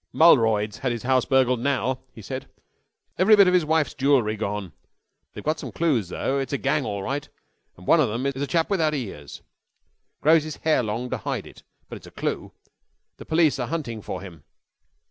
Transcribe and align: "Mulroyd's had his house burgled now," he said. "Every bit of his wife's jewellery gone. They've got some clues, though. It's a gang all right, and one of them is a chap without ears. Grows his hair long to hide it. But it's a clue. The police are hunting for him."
"Mulroyd's 0.13 0.79
had 0.79 0.91
his 0.91 1.03
house 1.03 1.25
burgled 1.25 1.59
now," 1.59 1.99
he 2.11 2.23
said. 2.23 2.49
"Every 3.19 3.35
bit 3.35 3.47
of 3.47 3.53
his 3.53 3.65
wife's 3.65 3.93
jewellery 3.93 4.35
gone. 4.35 4.73
They've 5.33 5.43
got 5.43 5.59
some 5.59 5.71
clues, 5.71 6.09
though. 6.09 6.39
It's 6.39 6.53
a 6.53 6.57
gang 6.57 6.85
all 6.87 7.03
right, 7.03 7.29
and 7.77 7.85
one 7.85 7.99
of 7.99 8.09
them 8.09 8.25
is 8.25 8.41
a 8.41 8.47
chap 8.47 8.71
without 8.71 8.95
ears. 8.95 9.43
Grows 10.19 10.43
his 10.43 10.55
hair 10.57 10.81
long 10.81 11.11
to 11.11 11.17
hide 11.17 11.45
it. 11.45 11.61
But 11.87 11.97
it's 11.97 12.07
a 12.07 12.09
clue. 12.09 12.51
The 13.17 13.25
police 13.25 13.59
are 13.59 13.67
hunting 13.67 14.01
for 14.01 14.21
him." 14.23 14.43